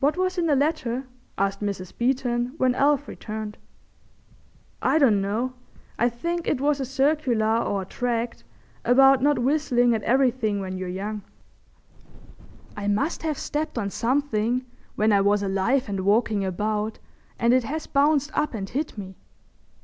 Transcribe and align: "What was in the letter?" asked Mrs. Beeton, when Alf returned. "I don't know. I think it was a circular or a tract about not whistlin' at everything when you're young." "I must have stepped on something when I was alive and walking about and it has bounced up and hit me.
"What 0.00 0.16
was 0.16 0.38
in 0.38 0.46
the 0.46 0.56
letter?" 0.56 1.04
asked 1.38 1.60
Mrs. 1.60 1.96
Beeton, 1.96 2.54
when 2.56 2.74
Alf 2.74 3.06
returned. 3.06 3.56
"I 4.82 4.98
don't 4.98 5.20
know. 5.20 5.52
I 5.96 6.08
think 6.08 6.48
it 6.48 6.60
was 6.60 6.80
a 6.80 6.84
circular 6.84 7.58
or 7.58 7.82
a 7.82 7.84
tract 7.84 8.42
about 8.84 9.22
not 9.22 9.38
whistlin' 9.38 9.94
at 9.94 10.02
everything 10.02 10.58
when 10.58 10.76
you're 10.76 10.88
young." 10.88 11.22
"I 12.76 12.88
must 12.88 13.22
have 13.22 13.38
stepped 13.38 13.78
on 13.78 13.88
something 13.88 14.66
when 14.96 15.12
I 15.12 15.20
was 15.20 15.44
alive 15.44 15.88
and 15.88 16.00
walking 16.00 16.44
about 16.44 16.98
and 17.38 17.54
it 17.54 17.62
has 17.62 17.86
bounced 17.86 18.36
up 18.36 18.52
and 18.52 18.68
hit 18.68 18.98
me. 18.98 19.14